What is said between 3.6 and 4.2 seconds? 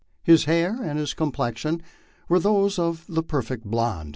blond.